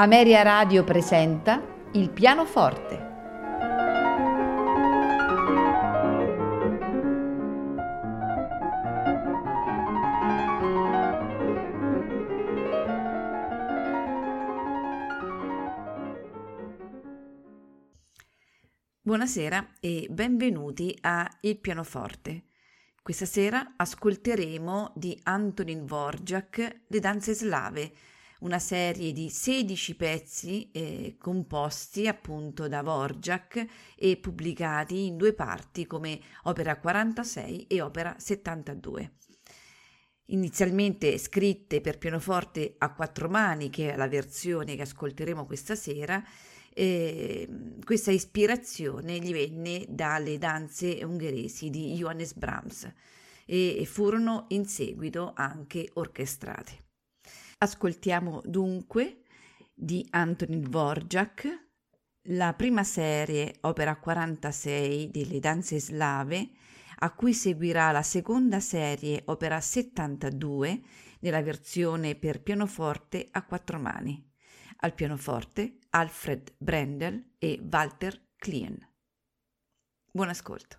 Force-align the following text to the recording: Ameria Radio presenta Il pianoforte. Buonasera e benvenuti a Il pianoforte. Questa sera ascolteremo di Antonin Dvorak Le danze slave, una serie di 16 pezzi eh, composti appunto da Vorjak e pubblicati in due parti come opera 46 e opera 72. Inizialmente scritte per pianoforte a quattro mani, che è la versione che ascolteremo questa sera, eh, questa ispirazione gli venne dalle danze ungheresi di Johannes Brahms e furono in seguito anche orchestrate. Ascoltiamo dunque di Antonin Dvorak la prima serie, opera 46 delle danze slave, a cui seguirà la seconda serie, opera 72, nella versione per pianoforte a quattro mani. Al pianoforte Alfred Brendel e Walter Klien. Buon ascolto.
Ameria 0.00 0.40
Radio 0.40 0.82
presenta 0.82 1.62
Il 1.92 2.08
pianoforte. 2.08 3.08
Buonasera 19.02 19.74
e 19.80 20.06
benvenuti 20.08 20.96
a 21.02 21.28
Il 21.42 21.58
pianoforte. 21.58 22.44
Questa 23.02 23.26
sera 23.26 23.74
ascolteremo 23.76 24.94
di 24.96 25.20
Antonin 25.24 25.84
Dvorak 25.84 26.84
Le 26.86 27.00
danze 27.00 27.34
slave, 27.34 27.92
una 28.40 28.58
serie 28.58 29.12
di 29.12 29.28
16 29.28 29.94
pezzi 29.96 30.70
eh, 30.72 31.16
composti 31.18 32.06
appunto 32.06 32.68
da 32.68 32.82
Vorjak 32.82 33.66
e 33.96 34.16
pubblicati 34.16 35.06
in 35.06 35.16
due 35.16 35.32
parti 35.32 35.86
come 35.86 36.20
opera 36.44 36.78
46 36.78 37.66
e 37.66 37.80
opera 37.80 38.14
72. 38.18 39.12
Inizialmente 40.26 41.18
scritte 41.18 41.80
per 41.80 41.98
pianoforte 41.98 42.76
a 42.78 42.92
quattro 42.92 43.28
mani, 43.28 43.68
che 43.68 43.92
è 43.92 43.96
la 43.96 44.06
versione 44.06 44.76
che 44.76 44.82
ascolteremo 44.82 45.44
questa 45.44 45.74
sera, 45.74 46.22
eh, 46.72 47.48
questa 47.84 48.12
ispirazione 48.12 49.18
gli 49.18 49.32
venne 49.32 49.86
dalle 49.88 50.38
danze 50.38 51.00
ungheresi 51.02 51.68
di 51.68 51.94
Johannes 51.94 52.34
Brahms 52.34 52.92
e 53.44 53.84
furono 53.84 54.44
in 54.50 54.66
seguito 54.66 55.32
anche 55.34 55.90
orchestrate. 55.94 56.89
Ascoltiamo 57.62 58.40
dunque 58.46 59.24
di 59.74 60.06
Antonin 60.12 60.62
Dvorak 60.62 61.68
la 62.28 62.54
prima 62.54 62.84
serie, 62.84 63.56
opera 63.60 63.98
46 63.98 65.10
delle 65.10 65.40
danze 65.40 65.78
slave, 65.78 66.52
a 67.00 67.12
cui 67.12 67.34
seguirà 67.34 67.90
la 67.90 68.02
seconda 68.02 68.60
serie, 68.60 69.24
opera 69.26 69.60
72, 69.60 70.80
nella 71.20 71.42
versione 71.42 72.14
per 72.14 72.42
pianoforte 72.42 73.28
a 73.30 73.44
quattro 73.44 73.78
mani. 73.78 74.26
Al 74.78 74.94
pianoforte 74.94 75.80
Alfred 75.90 76.54
Brendel 76.56 77.34
e 77.38 77.60
Walter 77.70 78.28
Klien. 78.36 78.78
Buon 80.10 80.30
ascolto. 80.30 80.78